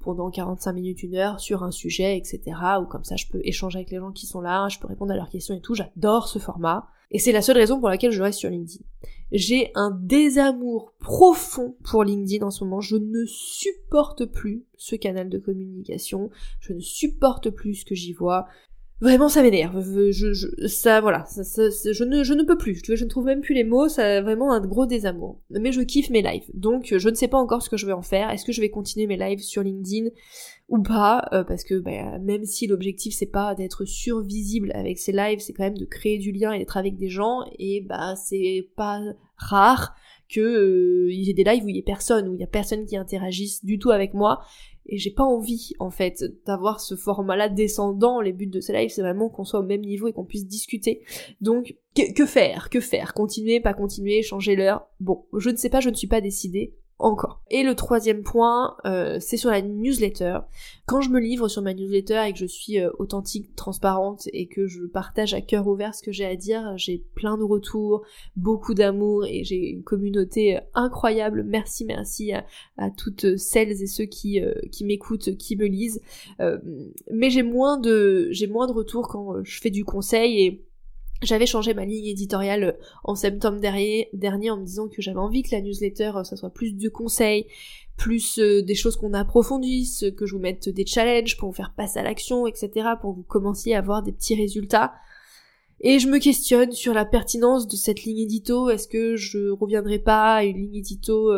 [0.00, 2.40] pendant 45 minutes, une heure sur un sujet, etc.
[2.80, 5.12] Ou comme ça, je peux échanger avec les gens qui sont là, je peux répondre
[5.12, 5.74] à leurs questions et tout.
[5.74, 6.88] J'adore ce format.
[7.12, 8.84] Et c'est la seule raison pour laquelle je reste sur LinkedIn.
[9.32, 12.80] J'ai un désamour profond pour LinkedIn en ce moment.
[12.80, 16.30] Je ne supporte plus ce canal de communication.
[16.60, 18.46] Je ne supporte plus ce que j'y vois.
[19.00, 19.80] Vraiment, ça m'énerve.
[20.10, 22.82] Je, ça, voilà, je, ne, je ne peux plus.
[22.84, 23.88] Je, ne trouve même plus les mots.
[23.88, 25.40] Ça a vraiment un gros désamour.
[25.50, 26.44] Mais je kiffe mes lives.
[26.52, 28.30] Donc, je ne sais pas encore ce que je vais en faire.
[28.30, 30.10] Est-ce que je vais continuer mes lives sur LinkedIn
[30.68, 31.26] ou pas?
[31.32, 35.54] Euh, Parce que bah, même si l'objectif c'est pas d'être survisible avec ces lives, c'est
[35.54, 37.40] quand même de créer du lien et d'être avec des gens.
[37.58, 39.00] Et bah, c'est pas
[39.36, 39.94] rare
[40.28, 42.46] que euh, y ait des lives où il y ait personne, où il y a
[42.46, 44.42] personne qui interagisse du tout avec moi
[44.90, 48.20] et j'ai pas envie en fait d'avoir ce format-là descendant.
[48.20, 50.46] Les buts de ce live, c'est vraiment qu'on soit au même niveau et qu'on puisse
[50.46, 51.02] discuter.
[51.40, 52.68] Donc que, faire?
[52.70, 53.14] Que faire?
[53.14, 54.88] Continuer, pas continuer, changer l'heure?
[54.98, 57.42] Bon, je ne sais pas, je ne suis pas décidée encore.
[57.50, 60.38] Et le troisième point, euh, c'est sur la newsletter.
[60.86, 64.46] Quand je me livre sur ma newsletter et que je suis euh, authentique, transparente et
[64.46, 68.02] que je partage à cœur ouvert ce que j'ai à dire, j'ai plein de retours,
[68.36, 71.42] beaucoup d'amour et j'ai une communauté euh, incroyable.
[71.42, 72.44] Merci, merci à,
[72.96, 74.40] toutes celles et ceux qui,
[74.72, 76.00] qui m'écoutent, qui me lisent.
[77.10, 80.64] mais j'ai moins de j'ai moins de retours quand je fais du conseil et
[81.22, 82.72] j'avais changé ma ligne éditoriale euh,
[83.04, 84.08] en septembre dernier,
[84.50, 87.46] en me disant que j'avais envie que la newsletter, euh, ça soit plus de conseils,
[87.96, 91.74] plus euh, des choses qu'on approfondisse, que je vous mette des challenges pour vous faire
[91.76, 94.94] passer à l'action, etc., pour que vous commenciez à avoir des petits résultats.
[95.82, 98.68] Et je me questionne sur la pertinence de cette ligne édito.
[98.68, 101.32] Est-ce que je reviendrai pas à une ligne édito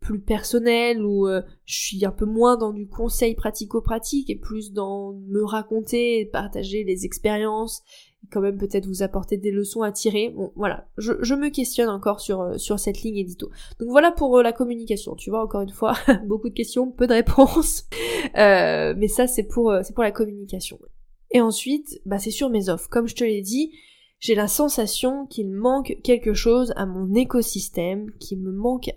[0.00, 5.12] plus personnelle où je suis un peu moins dans du conseil pratico-pratique et plus dans
[5.28, 7.84] me raconter, partager les expériences
[8.30, 10.30] quand même peut-être vous apporter des leçons à tirer.
[10.30, 13.50] Bon, voilà, je, me questionne encore sur, euh, sur cette ligne édito.
[13.80, 15.94] Donc voilà pour euh, la communication, tu vois, encore une fois,
[16.26, 17.84] beaucoup de questions, peu de réponses.
[18.36, 20.78] Euh, mais ça, c'est pour, pour la communication.
[21.30, 22.88] Et ensuite, bah, c'est sur mes offres.
[22.88, 23.72] Comme je te l'ai dit,
[24.18, 28.90] j'ai la sensation qu'il manque quelque chose à mon écosystème, qu'il me manque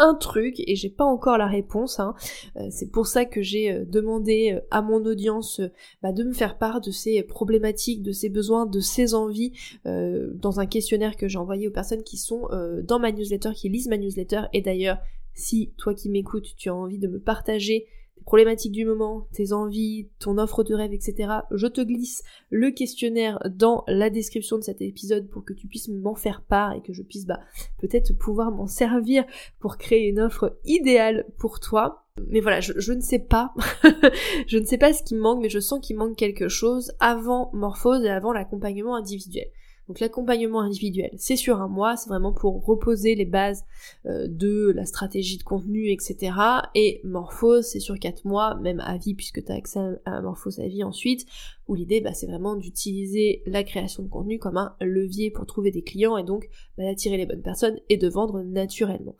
[0.00, 2.00] un truc et j'ai pas encore la réponse.
[2.00, 2.14] Hein.
[2.56, 5.60] Euh, c'est pour ça que j'ai euh, demandé euh, à mon audience
[6.02, 9.52] bah, de me faire part de ces problématiques, de ses besoins, de ses envies
[9.84, 12.48] dans un questionnaire que j'ai envoyé aux personnes qui sont
[12.84, 14.42] dans ma newsletter, qui lisent ma newsletter.
[14.52, 14.98] Et d'ailleurs,
[15.34, 17.86] si toi qui m'écoutes, tu as envie de me partager
[18.30, 23.40] problématiques du moment, tes envies, ton offre de rêve, etc., je te glisse le questionnaire
[23.50, 26.92] dans la description de cet épisode pour que tu puisses m'en faire part et que
[26.92, 27.40] je puisse bah,
[27.80, 29.24] peut-être pouvoir m'en servir
[29.58, 32.04] pour créer une offre idéale pour toi.
[32.28, 33.52] Mais voilà, je, ne sais pas,
[34.46, 36.92] je ne sais pas ce qui me manque, mais je sens qu'il manque quelque chose
[37.00, 39.48] avant Morphose et avant l'accompagnement individuel.
[39.90, 43.64] Donc l'accompagnement individuel, c'est sur un mois, c'est vraiment pour reposer les bases
[44.06, 46.32] euh, de la stratégie de contenu, etc.
[46.76, 50.60] Et Morphose, c'est sur quatre mois, même à vie, puisque tu as accès à Morphose
[50.60, 51.26] à vie ensuite,
[51.66, 55.72] où l'idée, bah, c'est vraiment d'utiliser la création de contenu comme un levier pour trouver
[55.72, 56.48] des clients et donc
[56.78, 59.16] bah, d'attirer les bonnes personnes et de vendre naturellement.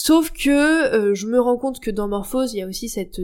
[0.00, 3.20] Sauf que euh, je me rends compte que dans Morphose, il y a aussi cette,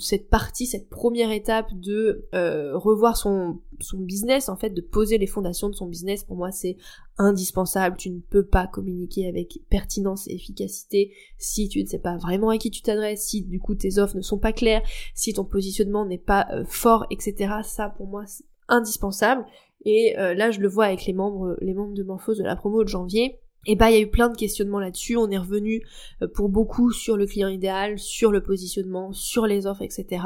[0.00, 5.18] cette partie, cette première étape de euh, revoir son, son business, en fait, de poser
[5.18, 6.24] les fondations de son business.
[6.24, 6.78] Pour moi, c'est
[7.18, 7.98] indispensable.
[7.98, 12.48] Tu ne peux pas communiquer avec pertinence et efficacité si tu ne sais pas vraiment
[12.48, 14.82] à qui tu t'adresses, si du coup tes offres ne sont pas claires,
[15.14, 17.56] si ton positionnement n'est pas euh, fort, etc.
[17.62, 19.44] Ça, pour moi, c'est indispensable.
[19.84, 22.82] Et là, je le vois avec les membres, les membres de Morphose de la promo
[22.82, 25.82] de janvier et bah il y a eu plein de questionnements là-dessus, on est revenu
[26.22, 30.22] euh, pour beaucoup sur le client idéal, sur le positionnement, sur les offres, etc.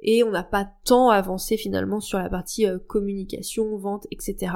[0.00, 4.52] Et on n'a pas tant avancé finalement sur la partie euh, communication, vente, etc.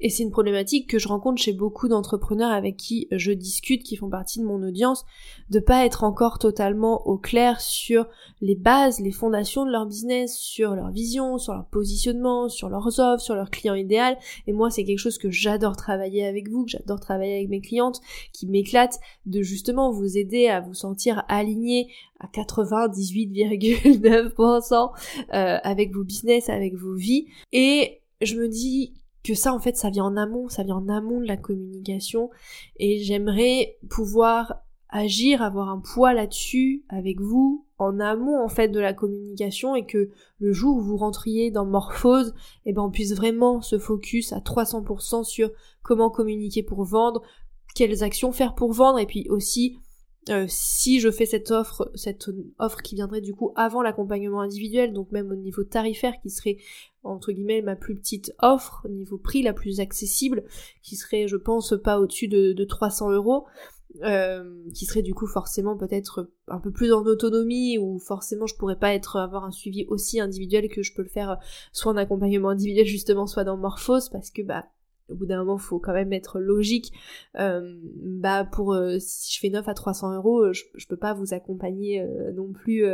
[0.00, 3.96] Et c'est une problématique que je rencontre chez beaucoup d'entrepreneurs avec qui je discute, qui
[3.96, 5.04] font partie de mon audience,
[5.50, 8.06] de pas être encore totalement au clair sur
[8.40, 13.00] les bases, les fondations de leur business, sur leur vision, sur leur positionnement, sur leurs
[13.00, 14.18] offres, sur leur client idéal.
[14.46, 17.60] Et moi, c'est quelque chose que j'adore travailler avec vous, que j'adore travailler avec mes
[17.60, 18.00] clientes,
[18.32, 21.88] qui m'éclate de justement vous aider à vous sentir aligné
[22.20, 24.90] à 98,9%
[25.32, 27.26] euh, avec vos business, avec vos vies.
[27.52, 28.94] Et je me dis
[29.26, 32.30] que ça en fait ça vient en amont, ça vient en amont de la communication.
[32.78, 38.80] Et j'aimerais pouvoir agir, avoir un poids là-dessus avec vous en amont en fait de
[38.80, 42.34] la communication et que le jour où vous rentriez dans Morphose,
[42.64, 45.50] eh ben on puisse vraiment se focus à 300% sur
[45.82, 47.22] comment communiquer pour vendre,
[47.74, 49.78] quelles actions faire pour vendre et puis aussi
[50.28, 54.92] euh, si je fais cette offre, cette offre qui viendrait du coup avant l'accompagnement individuel,
[54.92, 56.56] donc même au niveau tarifaire qui serait
[57.04, 60.44] entre guillemets ma plus petite offre, au niveau prix la plus accessible,
[60.82, 63.46] qui serait je pense pas au-dessus de, 300 euros,
[64.02, 68.56] euh, qui serait du coup forcément peut-être un peu plus en autonomie ou forcément je
[68.56, 71.38] pourrais pas être avoir un suivi aussi individuel que je peux le faire
[71.72, 74.66] soit en accompagnement individuel justement soit dans Morphose parce que bah
[75.08, 76.92] au bout d'un moment, faut quand même être logique.
[77.38, 80.96] Euh, bah pour euh, si je fais 9 à 300 euros, euh, je, je peux
[80.96, 82.84] pas vous accompagner non plus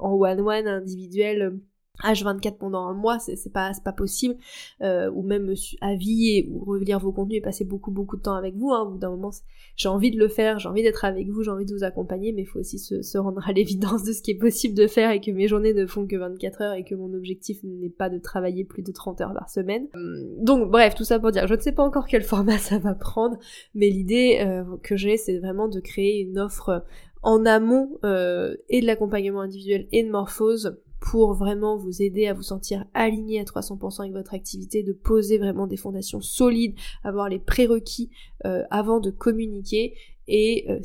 [0.00, 1.58] en one one individuel
[2.02, 4.36] H24 pendant un mois, c'est pas, pas possible,
[4.82, 8.22] euh, ou même à vie et, ou relire vos contenus et passer beaucoup beaucoup de
[8.22, 8.70] temps avec vous.
[8.70, 8.82] Hein.
[8.82, 9.30] Au bout d'un moment,
[9.76, 12.32] j'ai envie de le faire, j'ai envie d'être avec vous, j'ai envie de vous accompagner,
[12.32, 14.86] mais il faut aussi se, se rendre à l'évidence de ce qui est possible de
[14.86, 17.90] faire et que mes journées ne font que 24 heures et que mon objectif n'est
[17.90, 19.86] pas de travailler plus de 30 heures par semaine.
[19.94, 22.78] Hum, donc bref, tout ça pour dire, je ne sais pas encore quel format ça
[22.78, 23.36] va prendre,
[23.74, 26.84] mais l'idée euh, que j'ai, c'est vraiment de créer une offre
[27.22, 32.32] en amont euh, et de l'accompagnement individuel et de morphose pour vraiment vous aider à
[32.32, 37.28] vous sentir aligné à 300% avec votre activité, de poser vraiment des fondations solides, avoir
[37.28, 38.10] les prérequis
[38.46, 39.96] euh, avant de communiquer
[40.28, 40.80] et euh,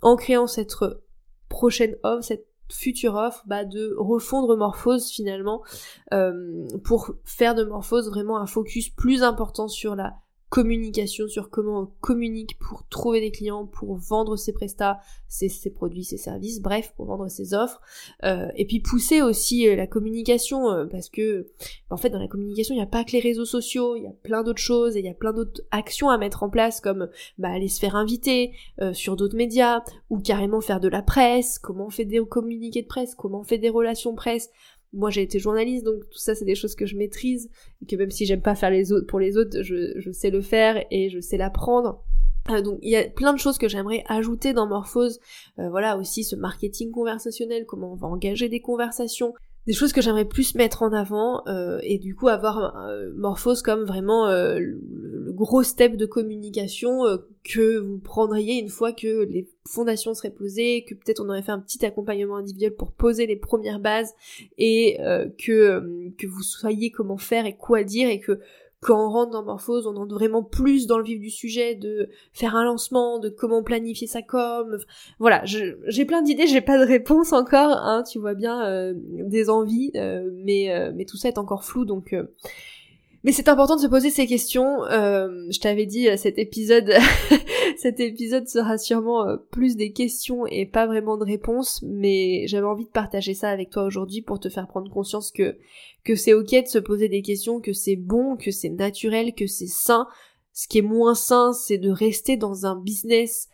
[0.00, 0.72] en créant cette
[1.48, 5.62] prochaine offre, cette future offre, bah, de refondre Morphose finalement
[6.12, 10.14] euh, pour faire de Morphose vraiment un focus plus important sur la
[10.52, 16.04] communication sur comment on communique pour trouver des clients, pour vendre ses prestats, ses, produits,
[16.04, 17.80] ses services, bref, pour vendre ses offres.
[18.24, 21.46] Euh, et puis pousser aussi euh, la communication, euh, parce que
[21.88, 24.06] en fait dans la communication, il n'y a pas que les réseaux sociaux, il y
[24.06, 26.82] a plein d'autres choses et il y a plein d'autres actions à mettre en place,
[26.82, 28.52] comme bah, aller se faire inviter
[28.92, 32.86] sur d'autres médias, ou carrément faire de la presse, comment on fait des communiqués de
[32.86, 34.50] presse, comment on fait des relations presse
[34.92, 37.48] moi j'ai été journaliste donc tout ça c'est des choses que je maîtrise
[37.82, 40.42] et que même si j'aime pas faire les autres pour les autres je, sais le
[40.42, 42.02] faire et je sais l'apprendre.
[42.50, 45.20] Euh, donc il y a plein de choses que j'aimerais ajouter dans Morphose.
[45.58, 49.32] Euh, voilà aussi ce marketing conversationnel comment on va engager des conversations
[49.66, 53.62] des choses que j'aimerais plus mettre en avant euh, et du coup avoir euh, Morphose
[53.62, 57.04] comme vraiment euh, le, gros step de communication
[57.42, 61.52] que vous prendriez une fois que les fondations seraient posées, que peut-être on aurait fait
[61.52, 64.12] un petit accompagnement individuel pour poser les premières bases
[64.58, 64.98] et
[65.38, 68.40] que que vous soyez comment faire et quoi dire et que
[68.82, 72.08] quand on rentre dans Morphose, on entre vraiment plus dans le vif du sujet de
[72.32, 74.76] faire un lancement, de comment planifier sa com.
[75.20, 79.50] Voilà, j'ai plein d'idées, j'ai pas de réponse encore, hein, tu vois bien, euh, des
[79.50, 82.12] envies, euh, mais, euh, mais tout ça est encore flou, donc
[83.24, 84.84] mais c'est important de se poser ces questions.
[84.84, 86.92] Euh, je t'avais dit, euh, cet épisode,
[87.78, 92.66] cet épisode sera sûrement euh, plus des questions et pas vraiment de réponses, mais j'avais
[92.66, 95.56] envie de partager ça avec toi aujourd'hui pour te faire prendre conscience que
[96.04, 99.46] que c'est ok de se poser des questions, que c'est bon, que c'est naturel, que
[99.46, 100.08] c'est sain.
[100.52, 103.48] Ce qui est moins sain, c'est de rester dans un business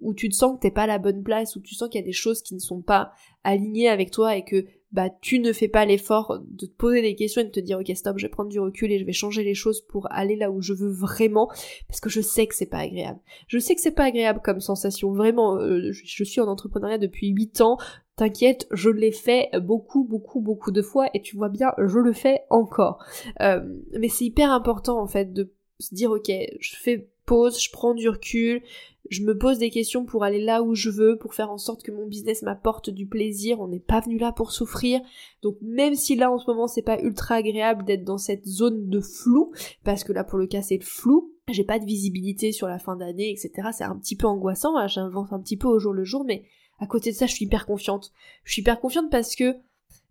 [0.00, 2.00] où tu te sens que t'es pas à la bonne place, où tu sens qu'il
[2.00, 3.12] y a des choses qui ne sont pas
[3.44, 7.14] alignées avec toi et que bah tu ne fais pas l'effort de te poser des
[7.14, 9.12] questions et de te dire ok stop je vais prendre du recul et je vais
[9.12, 11.48] changer les choses pour aller là où je veux vraiment
[11.88, 13.20] parce que je sais que c'est pas agréable.
[13.46, 17.28] Je sais que c'est pas agréable comme sensation vraiment euh, je, suis en entrepreneuriat depuis
[17.28, 17.78] 8 ans
[18.16, 22.12] T'inquiète, je l'ai fait beaucoup, beaucoup, beaucoup de fois et tu vois bien, je le
[22.12, 23.02] fais encore.
[23.40, 23.62] Euh,
[23.98, 28.08] mais c'est hyper important en fait de se dire ok, je fais je prends du
[28.08, 28.62] recul,
[29.10, 31.82] je me pose des questions pour aller là où je veux, pour faire en sorte
[31.82, 33.60] que mon business m'apporte du plaisir.
[33.60, 35.00] On n'est pas venu là pour souffrir.
[35.42, 38.88] Donc même si là en ce moment c'est pas ultra agréable d'être dans cette zone
[38.88, 39.52] de flou,
[39.84, 42.78] parce que là pour le cas c'est le flou, j'ai pas de visibilité sur la
[42.78, 43.68] fin d'année, etc.
[43.72, 44.86] C'est un petit peu angoissant, hein.
[44.86, 46.44] j'invente un petit peu au jour le jour, mais
[46.78, 48.12] à côté de ça je suis hyper confiante.
[48.44, 49.56] Je suis hyper confiante parce que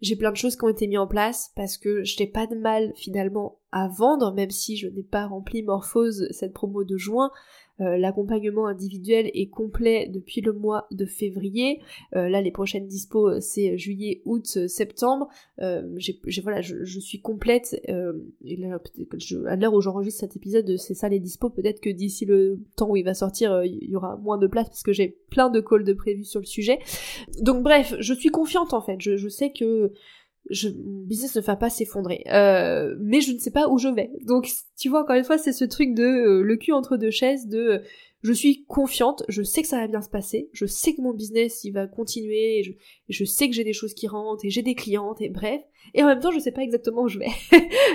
[0.01, 2.47] j'ai plein de choses qui ont été mises en place parce que je n'ai pas
[2.47, 6.97] de mal finalement à vendre, même si je n'ai pas rempli Morphose cette promo de
[6.97, 7.31] juin.
[7.81, 11.81] Euh, l'accompagnement individuel est complet depuis le mois de février.
[12.15, 15.29] Euh, là, les prochaines dispos, euh, c'est juillet, août, septembre.
[15.95, 17.75] j'ai, voilà, je, suis complète.
[18.45, 18.79] et là,
[19.47, 21.49] à l'heure où j'enregistre cet épisode, c'est ça les dispos.
[21.49, 24.67] Peut-être que d'ici le temps où il va sortir, il y aura moins de place
[24.67, 26.79] parce que j'ai plein de calls de prévus sur le sujet.
[27.41, 28.97] Donc bref, je suis confiante en fait.
[28.99, 29.91] Je, je sais que
[30.49, 32.23] je, mon business ne va pas s'effondrer.
[32.27, 34.11] Euh, mais je ne sais pas où je vais.
[34.25, 37.11] Donc, tu vois, encore une fois, c'est ce truc de euh, le cul entre deux
[37.11, 37.79] chaises, de euh,
[38.23, 41.11] je suis confiante, je sais que ça va bien se passer, je sais que mon
[41.11, 42.77] business il va continuer, et
[43.09, 45.61] je, sais que j'ai des choses qui rentrent, et j'ai des clientes, et bref.
[45.95, 47.31] Et en même temps, je sais pas exactement où je vais.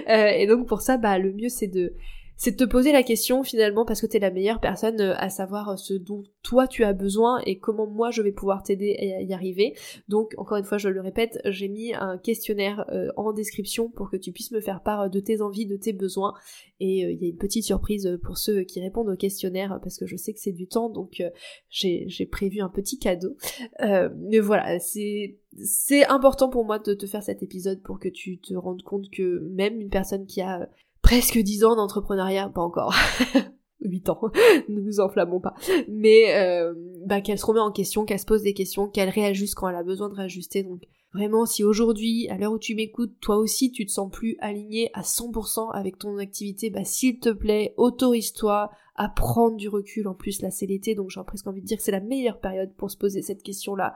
[0.42, 1.94] et donc pour ça, bah le mieux c'est de
[2.36, 5.30] c'est de te poser la question finalement parce que t'es la meilleure personne euh, à
[5.30, 8.96] savoir euh, ce dont toi tu as besoin et comment moi je vais pouvoir t'aider
[9.16, 9.74] à y arriver.
[10.08, 14.10] Donc encore une fois je le répète, j'ai mis un questionnaire euh, en description pour
[14.10, 16.34] que tu puisses me faire part de tes envies, de tes besoins
[16.78, 20.04] et il y a une petite surprise pour ceux qui répondent au questionnaire parce que
[20.04, 21.22] je sais que c'est du temps donc
[21.70, 23.36] j'ai prévu un petit cadeau.
[23.80, 28.38] mais voilà, c'est c'est important pour moi de te faire cet épisode pour que tu
[28.38, 30.68] te rendes compte que même une personne qui a
[31.06, 32.92] presque 10 ans d'entrepreneuriat, pas encore.
[33.80, 34.20] 8 ans,
[34.68, 35.54] ne nous enflammons pas.
[35.88, 36.74] Mais euh,
[37.06, 39.76] bah, qu'elle se remet en question, qu'elle se pose des questions, qu'elle réajuste quand elle
[39.76, 40.64] a besoin de réajuster.
[40.64, 40.82] Donc
[41.14, 44.90] vraiment, si aujourd'hui, à l'heure où tu m'écoutes, toi aussi tu te sens plus aligné
[44.94, 50.08] à 100% avec ton activité, bah s'il te plaît, autorise-toi à prendre du recul.
[50.08, 52.40] En plus, là c'est l'été, donc j'ai presque envie de dire que c'est la meilleure
[52.40, 53.94] période pour se poser cette question-là.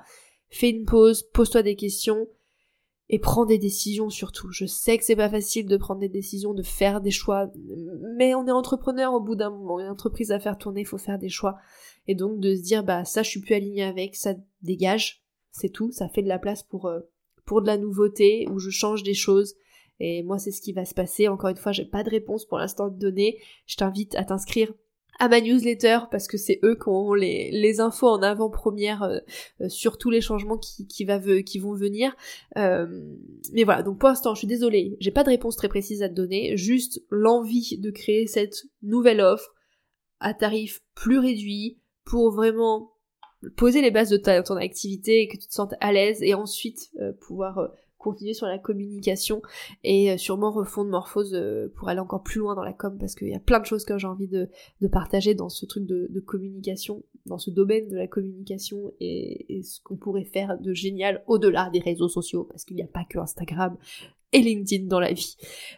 [0.49, 2.29] Fais une pause, pose-toi des questions,
[3.13, 4.51] et prends des décisions surtout.
[4.53, 7.51] Je sais que c'est pas facile de prendre des décisions, de faire des choix,
[8.17, 10.97] mais on est entrepreneur au bout d'un moment, une entreprise à faire tourner, il faut
[10.97, 11.59] faire des choix.
[12.07, 15.71] Et donc de se dire bah ça je suis plus aligné avec, ça dégage, c'est
[15.71, 17.01] tout, ça fait de la place pour euh,
[17.45, 19.57] pour de la nouveauté où je change des choses.
[19.99, 21.27] Et moi c'est ce qui va se passer.
[21.27, 23.39] Encore une fois, j'ai pas de réponse pour l'instant de donner.
[23.67, 24.73] Je t'invite à t'inscrire
[25.21, 29.19] à ma newsletter parce que c'est eux qui ont les, infos en avant-première euh,
[29.61, 32.17] euh, sur tous les changements qui, vont venir.
[32.57, 32.87] Euh,
[33.53, 36.09] mais voilà, donc pour l'instant, je suis désolée, j'ai pas de réponse très précise à
[36.09, 39.55] te donner, juste l'envie de créer cette nouvelle offre
[40.21, 42.93] à tarif plus réduit pour vraiment
[43.57, 46.35] poser les bases de ta, ton activité et que tu te sentes à l'aise et
[46.35, 49.43] ensuite pouvoir continuer sur la communication
[49.85, 53.15] et euh, sûrement refondre Morphose euh, pour aller encore plus loin dans la com parce
[53.15, 54.49] qu'il y a plein de choses que j'ai envie de,
[54.91, 59.81] partager dans ce truc de, communication, dans ce domaine de la communication et, et ce
[59.81, 63.19] qu'on pourrait faire de génial au-delà des réseaux sociaux parce qu'il n'y a pas que
[63.19, 63.77] Instagram,
[64.33, 65.37] et LinkedIn dans la vie.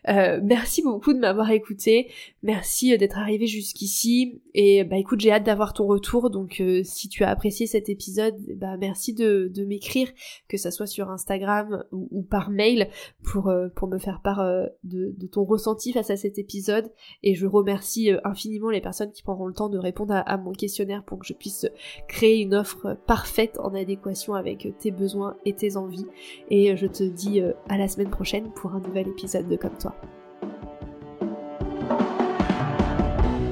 [0.08, 2.10] Euh, merci beaucoup de m'avoir écouté,
[2.42, 4.42] merci euh, d'être arrivé jusqu'ici.
[4.54, 6.28] Et bah écoute j'ai hâte d'avoir ton retour.
[6.28, 10.08] Donc euh, si tu as apprécié cet épisode bah merci de, de m'écrire
[10.48, 12.88] que ça soit sur Instagram ou, par mail
[13.22, 14.44] pour, pour me faire part
[14.84, 16.90] de, de, ton ressenti face à cet épisode.
[17.22, 20.52] Et je remercie infiniment les personnes qui prendront le temps de répondre à, à mon
[20.52, 21.66] questionnaire pour que je puisse
[22.08, 26.06] créer une offre parfaite en adéquation avec tes besoins et tes envies.
[26.50, 29.94] Et je te dis à la semaine prochaine pour un nouvel épisode de Comme toi.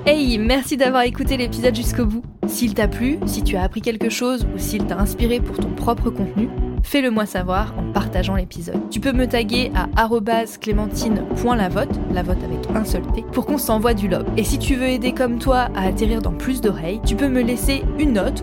[0.06, 2.22] Hey, merci d'avoir écouté l'épisode jusqu'au bout.
[2.46, 5.70] S'il t'a plu, si tu as appris quelque chose ou s'il t'a inspiré pour ton
[5.70, 6.48] propre contenu,
[6.82, 8.90] fais-le moi savoir en partageant l'épisode.
[8.90, 10.08] Tu peux me taguer à
[10.60, 14.26] clémentine.lavote, la vote avec un seul T, pour qu'on s'envoie du love.
[14.36, 17.42] Et si tu veux aider comme toi à atterrir dans plus d'oreilles, tu peux me
[17.42, 18.42] laisser une note